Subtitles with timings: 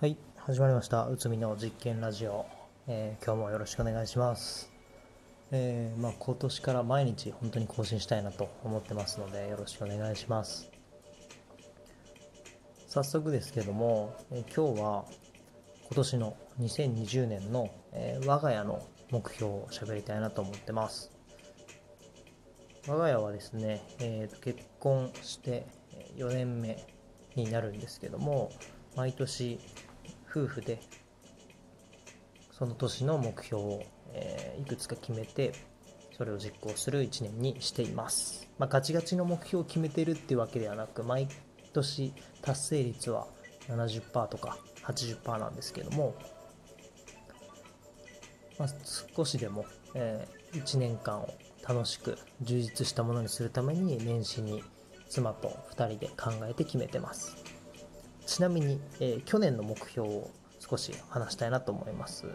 [0.00, 1.08] はい、始まりました。
[1.08, 2.46] うつみの実験ラジオ、
[2.86, 4.72] えー今日もよろしくお願いします。
[5.50, 10.70] えーまあ、今年から毎日本当に更新したいなと思ってますので、よろしくお願いします。
[12.88, 15.04] 早速ですけども、えー今日は
[15.82, 21.10] 今年の2020年の、え我が家の目標を喋りたいなと思ってます。
[22.88, 25.66] 我が家はですね、えーと結婚して
[26.16, 26.86] 4年目
[27.34, 28.50] になるんですけども
[28.96, 29.60] 毎年
[30.30, 30.80] 夫婦で
[32.52, 35.52] その年の目標を、えーいくつか決めて
[36.16, 41.28] それを実行する1年にしています、まあ、ガチガチの目標を決めてるっていうわけではなく毎
[41.72, 42.12] 年
[42.42, 43.26] 達成率は
[43.68, 46.14] 70%とか80%なんですけども、
[48.58, 48.68] まあ、
[49.16, 51.32] 少しでも、え1年間を
[51.66, 54.62] 楽しく充実したものにするために年始に
[55.08, 57.49] 妻と2人で考えて決めてます。
[58.30, 60.30] ちなみに、えー去年の目標を
[60.60, 62.26] 少し話したいなと思います。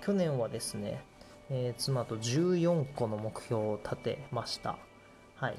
[0.00, 1.02] 去年はですね、
[1.50, 4.78] えー妻と14個の目標を立てました。
[5.34, 5.58] はい。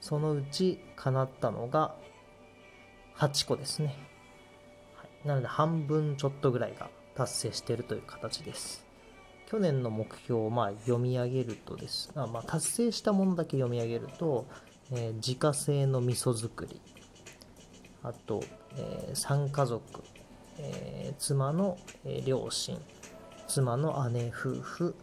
[0.00, 1.96] そのうち叶ったのが
[3.16, 3.96] 8個ですね、
[4.94, 8.86] はい、なので半分ちょっとぐらいが達成しているという形です。
[9.50, 12.12] 去年の目標をまあ読み上げるとです。
[12.14, 14.46] あ、まあ、達成したものだけ読み上げると、
[14.92, 16.80] えー自家製の味噌作り。
[18.06, 18.40] あと、
[18.76, 19.82] え3家族、
[20.58, 22.78] えー妻の、えー両親
[23.48, 24.94] 妻の姉夫婦、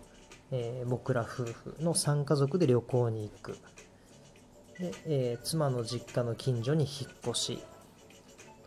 [0.51, 3.57] えー僕ら夫婦の3家族で旅行に行く。
[4.79, 7.59] で、えー妻の実家の近所に引っ越し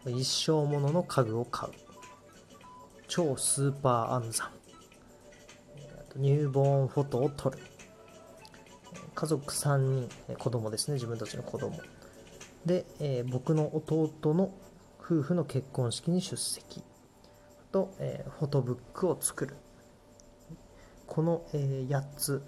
[0.07, 1.73] 一生ものの家具を買う。
[3.09, 4.49] 超スーパー安産
[5.99, 7.59] あとニューボーンフォトを撮る。
[9.15, 11.75] 家族3人えー子供ですね自分たちの子供。
[12.67, 14.53] で、えー僕の弟の
[15.01, 16.81] 夫婦の結婚式に出席。
[16.81, 19.57] あと、えーフォトブックを作る。
[21.07, 22.43] この、えー8つ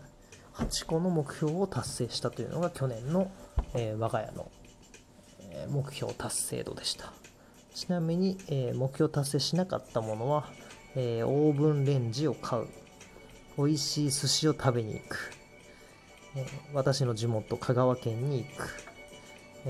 [0.55, 3.31] 8個の目標を達成したというのが去年の、
[3.75, 4.50] え我が家の、
[5.53, 7.12] え目標達成度でした。
[7.75, 10.50] ちなみに、え目標達成しなかったものは、
[10.97, 12.66] えオーブンレンジを買う。
[13.56, 15.32] 美味しい寿司を食べに行く、
[16.34, 18.88] え私の地元香川県に行く、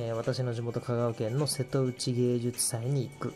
[0.01, 3.35] えー私の地元香川県の瀬戸内芸術祭に行く。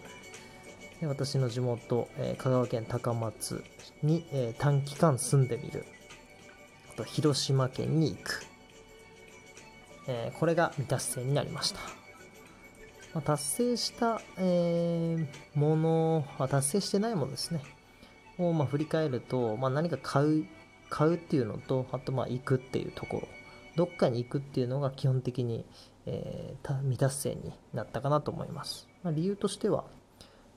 [1.01, 3.65] で私の地元、えー香川県高松
[4.05, 5.85] に、えー短期間住んでみる。
[6.93, 8.45] あと広島県に行く、
[10.07, 11.81] えこれが未達成になりました、
[13.15, 17.61] まあ達成した、えものあ達成してないものですね。
[18.39, 20.47] をまあ振り返ると、まあ、何か買う
[20.91, 23.29] 買うっていうのとあとまあ行くっていうところ。
[23.75, 25.65] どっかに行くっていうのが基本的に、
[26.07, 29.85] えーた未達成になったかなと思います、まあ、理由としては、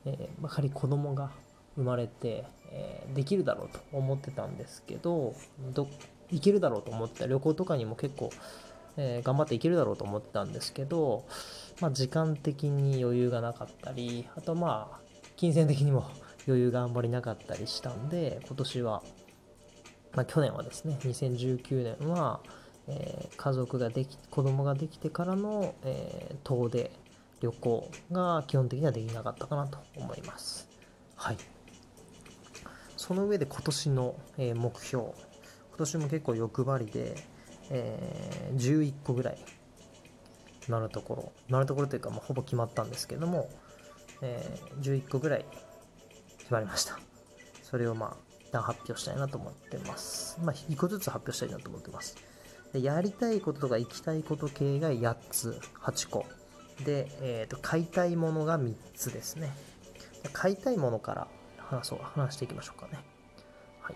[0.05, 1.31] えー、やはり子供が
[1.75, 5.35] 生まれて、えーできるだろうと思ってたんですけど
[5.73, 5.87] ど
[6.31, 8.29] 行けるだろうと思ってた旅行とかにも結構、
[8.97, 11.25] えー頑張って行けるだろうと思ってたんですけど、
[11.81, 14.99] まあ、時間的に余裕がなかったりあとまあ
[15.35, 16.05] 金銭的にも
[16.47, 19.03] 余裕があんまりなかったりしたんで今年は、
[20.13, 22.39] まあ、去年はですね2019年は、
[22.87, 26.91] えー家族ができ子供ができてからの、えー遠出
[27.41, 30.67] 旅行が基本的にはできなかったかなと思います。
[31.15, 31.37] はい。
[32.97, 35.03] その上で今年の、えー目標。
[35.05, 37.15] 今年も結構欲張りで、
[37.69, 39.37] えー11個ぐらい
[40.67, 41.31] 今のところ。
[41.49, 43.49] 今のところというか、まあ、ほぼ決まったんですけども、
[44.21, 45.45] えー11個ぐらい
[46.39, 46.97] 決まりました。
[47.63, 50.39] それをまあ一旦発表したいなと思ってます。
[50.41, 52.15] まあ1個ずつ発表したいなと思ってます。
[52.75, 56.25] でやりたいこととか行きたいこと系が8つ8個。
[56.83, 59.49] で、えーと買いたいものが3つですね。
[60.33, 61.27] 買いたいものから
[61.57, 62.99] 話そう話していきましょうかね。
[63.79, 63.95] はい、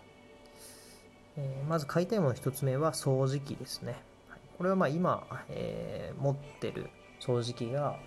[1.35, 4.39] えーまず買いたいもの1つ目は掃除機ですね、はい。
[4.57, 7.99] これはまあ今、えー持ってる掃除機が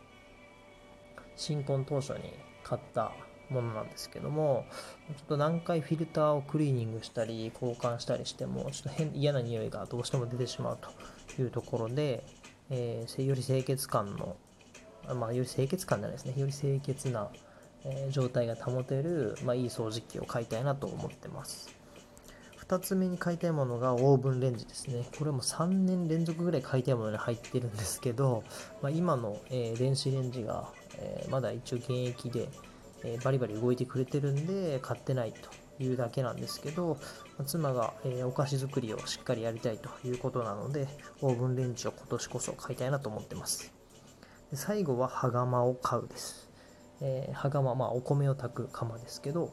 [1.37, 2.33] 新婚当初に
[2.65, 3.13] 買った
[3.53, 4.67] ものなんですけども
[5.09, 12.25] ちょっと何回フィルターをクリーニングしたり交換したりしてもちょっと変嫌な匂いがどうしても出てしまうというところで、
[12.71, 14.37] えーより清潔感の
[15.15, 16.35] まあより清潔感じゃないですね。
[16.37, 17.29] より清潔な、
[17.85, 21.75] えー状態が保てる、まあ、いい掃除機を買いたいなと思ってます。
[22.69, 25.05] 2つ目に買いたいものがオーブンレンジですね。
[25.19, 28.45] これも3年連続ぐらい買いたいものに入ってるんですけど、
[28.81, 32.49] まあ、今の、えー電子レンジが、えーまだ一応現役で、
[33.05, 36.99] えーバリバリ動いてくれてるんで買ってないというだけなんですけど、
[37.39, 40.87] まあ妻が、えーお菓子作りをしっかりやりたいということなので
[41.21, 43.73] オーブンレンジを今年こそ買いたいなと思ってます。
[44.51, 46.51] で最後は羽釜を買うです、
[47.01, 49.51] えー、羽釜まあお米を炊く釜ですけど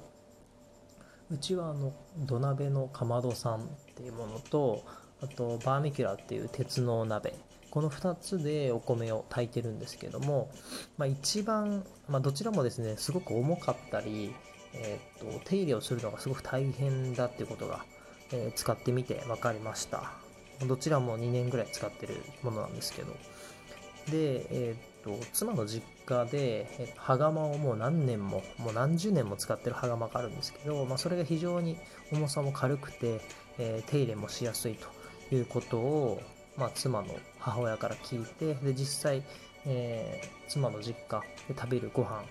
[1.31, 4.83] うちはあの土鍋のかまどさんっていうものと
[5.21, 7.33] あとバーミキュラっていう鉄の鍋
[7.69, 10.49] この2つでお米を炊いてるんですけども、
[10.97, 14.33] まあ、一番、まあ、どちらもですねすごく重かったり、
[14.73, 17.85] えー、っと手入れをするのがすごく大変だっていうことが、
[18.31, 20.11] えー、使ってみて分かりました。
[20.67, 23.13] どちらも2年ぐらい使ってるものなんですけど。
[24.11, 31.77] で、えー、っと妻の実家で、え羽釜をもう何年ももう何十年も使ってる羽釜があるんですけど、まあ、それが非常に
[32.11, 33.21] 重さも軽くて、
[33.57, 36.21] え手入れもしやすいということを
[36.59, 37.07] まあ、妻の
[37.39, 39.23] 母親から聞いてで実際、
[39.65, 42.21] えー、妻の実家で食べるご飯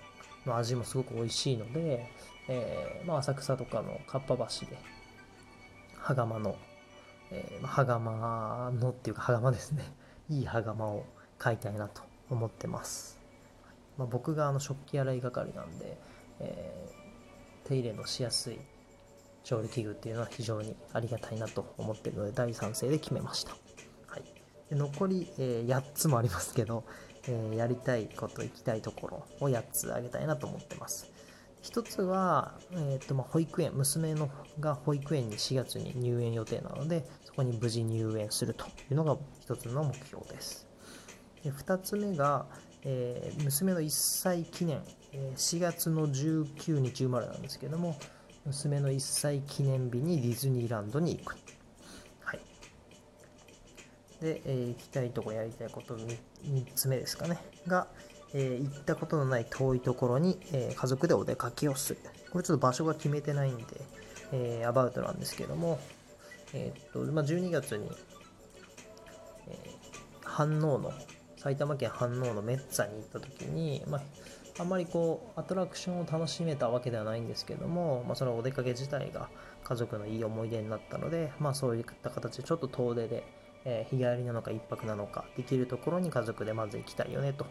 [0.45, 2.07] の味もすごく美味しいので、
[2.47, 4.77] えー、まあ、浅草とかのかっぱ橋で
[5.97, 6.55] 羽釜の、
[7.31, 9.83] えー、羽釜のっていうか羽釜ですね。
[10.29, 11.05] いい羽釜を
[11.39, 13.17] 買いたいなと思ってます、
[13.97, 15.97] まあ、僕があの食器洗い係なんで、
[16.39, 16.89] え
[17.63, 18.59] 手入れのしやすい
[19.43, 23.68] 調理器具っていうのは非常にありがたいなと思ってるので大賛成で決めました。
[24.71, 26.83] 残り、えー、8つもありますけど、
[27.27, 31.09] えー、やりたいこと、行きたいところを8つあげたいなと思ってます。
[31.61, 34.29] 一つは、えーとまあ、保育園、娘の
[34.59, 40.67] が保育園に4月に入園予定なので、そこに無事入園するというのが一つの目標です。
[41.43, 42.45] で2つ目が、
[42.83, 44.81] えー、娘の1歳記念、
[45.11, 47.97] えー、4月の19日生まれなんですけども、
[48.45, 51.35] 娘の1歳記念日にディズニーランドに行く。
[54.21, 56.17] で、えー、行きたいとこやりたいこと 3,
[56.75, 57.39] つ目ですかね。
[57.67, 57.87] が、
[58.33, 61.99] えー、行ったことのない遠いところに、えー、家族でお出かけをする。
[62.31, 63.63] これちょっと場所が決めてないんで、
[64.31, 65.79] えアバウトなんですけども、
[66.53, 67.89] えっとまあ、12月に、
[69.47, 69.57] え
[70.23, 70.93] 飯能の
[71.37, 74.01] 埼玉県飯能のメッツァに行った時に、まあ、
[74.59, 79.29] あんまりこうアトラクションを楽しめたわけではないんですけども、まあ、そのお出かけ自体が
[79.63, 83.23] 家族のいい思い出になったので、まあ、そういった形でちょっと遠出で
[83.65, 87.45] え日帰りなのか1泊なのか、できるところに家族でまず行きたいよねと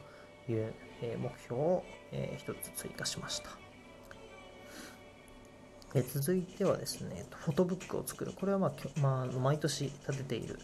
[0.48, 3.50] いう、え目標を、え1つ追加しました。
[5.94, 8.32] え続いてはですね、フォトブックを作る。
[8.32, 10.58] これは、まあ、まあ、毎年立てている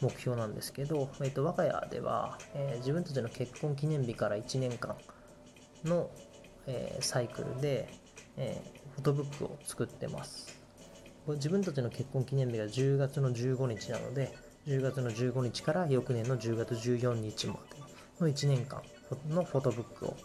[0.00, 4.96] 目標なんですけど、えー、と我が家では、え、自分たちの結婚記念日から1年間
[5.84, 6.10] の、
[6.66, 7.88] え、サイクルで、
[8.36, 8.62] え
[8.94, 10.60] フォトブックを作ってます。
[11.26, 14.34] 自分たちの結婚記念日が10月の15日なので、
[14.70, 17.60] 10月の15日から翌年の10月14日まで
[18.20, 18.80] の1年間
[19.28, 20.16] のフォトブックを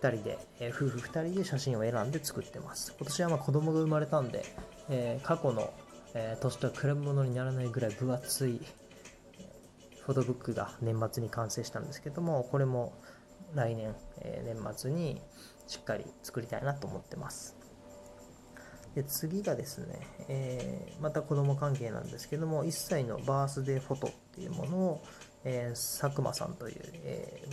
[0.00, 2.94] 2人で、えー、夫婦2人で写真を選んで作ってます。
[2.96, 4.44] 今年はまあ子供が生まれたんで、
[4.88, 5.74] えー、過去の、
[6.14, 8.60] えー、年とは比べ物にならないぐらい分厚い
[10.04, 12.92] フォトブックが年末に完成したんですけども、これも
[13.56, 15.20] 来年、え年末に
[15.66, 17.55] しっかり作りたいなと思ってます。
[18.96, 25.02] で次がですね、えー、また子供関係なんですけども、1歳のバースデーフォトっていうものを、
[25.44, 27.46] えー、佐久間さんという、え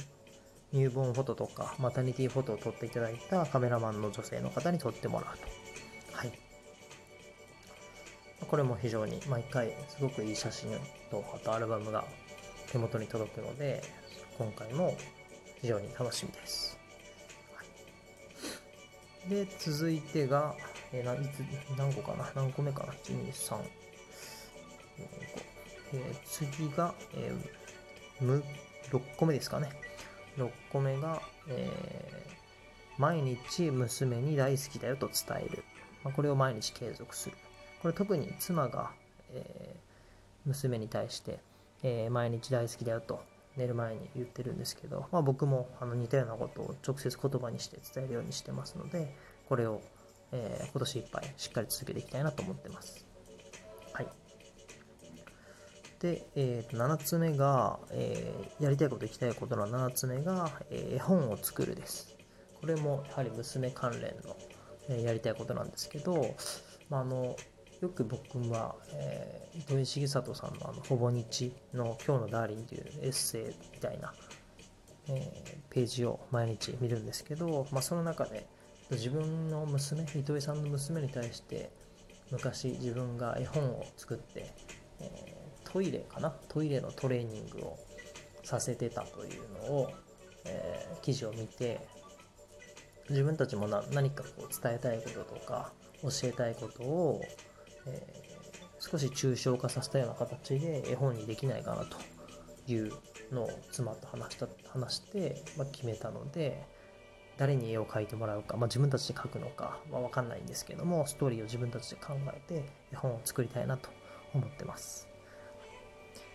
[0.74, 6.18] ー、入門フォトとかマタニティフォトを撮っていただいたカメラマンの女性の方に撮ってもらうと。
[6.18, 6.31] はい。
[8.48, 10.72] これも非常に毎回すごくいい写真
[11.12, 12.06] と、あとアルバムが
[12.72, 13.84] 手元に届くので、
[14.38, 14.96] 今回も
[15.60, 16.80] 非常に楽しみです。
[17.54, 17.63] は
[19.28, 20.56] い、で、続いてが、
[20.93, 21.39] えー、いつ
[21.77, 22.31] 何個かな？
[22.35, 23.57] 何個目かな ?1、2、3、
[25.93, 28.43] えー、次が、えー、
[28.91, 29.69] 6個目ですかね。
[30.38, 35.63] 6個目が、えー、毎日娘に大好きだよと伝える。
[36.03, 37.38] まあ、これを毎日継続する。
[37.81, 38.91] これ特に妻が、
[39.31, 39.79] えー、
[40.45, 41.39] 娘に対して、
[41.81, 43.21] えー、毎日大好きだよと
[43.57, 49.15] 寝る前に言ってるんですけど、まあ、僕もあの似たようなことを直接言葉にして伝えるようにしてますので、
[49.50, 49.81] これを
[50.34, 53.06] えー、今年いっぱいしっかり続けていきたいなと思ってます。
[53.94, 54.08] はい。
[56.00, 62.18] で、えー、と7つ目が、えー、やりたいこと、行きたいことの7つ目が、えー、絵本を作るです。
[62.60, 64.36] これもやはり娘関連の、
[64.90, 66.36] えー、やりたいことなんですけど、
[66.90, 67.36] まあ、あの
[67.82, 74.13] よく僕は、えー、糸井重里さんのあのほぼ日の今日のダーリンというエッセイみたいな、
[75.10, 78.48] えー、ページを毎日見るんですけど、まあ、その中で、
[78.93, 81.71] 自分の娘糸井さんの娘に対して
[82.31, 84.53] 昔自分が絵本を作って、
[85.00, 86.31] えー、トイレかな？
[86.50, 87.79] トイレのトレーニングを
[88.43, 89.91] させてたというのを、
[90.45, 91.79] えー、記事を見て
[93.09, 95.71] 自分たちも何かこう伝えたいこととか
[96.01, 97.21] 教えたいことを、
[97.85, 101.97] えー、少し抽象化させたような形で絵本にできないかなと
[102.71, 102.91] いう
[103.31, 106.63] のを妻と話した話して、まあ、決めたので、
[107.38, 113.90] 誰に絵を描いてもらうか、まあ、自分たちで描くのかは分かんないんですけどもストーリーを自分たちで考えて絵本を作りたいなと
[114.34, 115.08] 思ってます。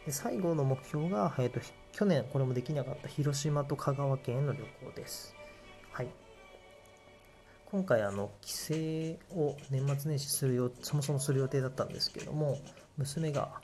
[0.07, 1.61] で最後の目標が、えーと、
[1.93, 5.35] 去年これもできなかった広島と香川県への旅行です。
[5.93, 6.09] はい。
[7.67, 8.75] 今回あの帰省
[9.39, 12.59] を年末年始するよそもそもする予定だったんですけども
[12.97, 13.61] 娘が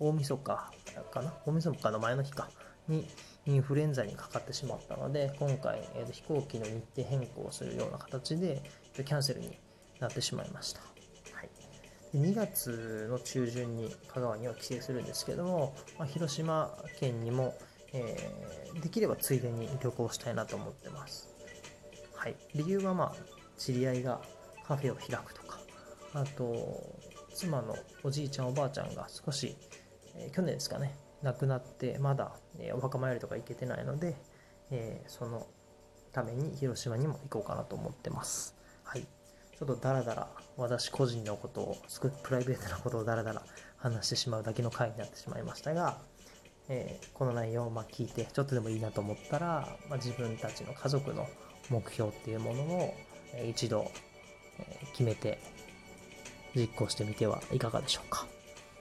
[0.00, 0.72] 大晦日
[1.12, 2.48] かな大晦日の前の日か
[2.88, 3.06] に
[3.46, 8.62] インフルエンザにかかってしまったので今回、えー、と飛行機の日程変更をするような形で
[8.94, 9.56] キャンセルに
[9.98, 11.50] なってしまいました、はい、
[12.12, 17.54] で2月の中旬に香川には帰省するんですけども、まあ、広島県にも、
[17.92, 21.28] えー、できればついでに旅行したいなと思ってます、
[22.14, 23.14] はい、理由はまあ
[23.56, 24.20] 知り合いが
[24.66, 25.58] カフェを開くとか
[26.12, 26.82] あと
[27.34, 29.56] 妻のおじいちゃんおばあちゃんが少し、
[30.16, 34.16] えー、去年ですかね亡くなってまだ、えお墓参りとか行けてないので、
[34.70, 35.46] えその
[36.12, 38.56] ために広島にも行こうかなと思ってます。
[38.84, 39.02] はい。
[39.02, 43.42] ちょっとダラダラ私個人のことを、すごいプライベートなことをダラダラ
[43.76, 45.98] 話してしまうだけの回になってしまいましたが、
[46.68, 51.26] えー、この内容をま聞いてちょっとでもいいなと思ったら、まあ、自分たちの家族の
[51.68, 52.94] 目標っていうものを、
[53.34, 53.90] え一度、
[54.58, 55.38] え決めて
[56.54, 58.26] 実行してみてはいかがでしょうか。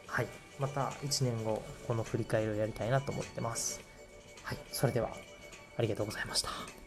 [0.08, 0.49] はい。
[0.60, 3.82] また1年後、この振り返りをやりたいなと思ってます。
[4.44, 4.58] はい。
[4.72, 5.10] それでは、
[5.78, 6.79] ありがとうございました。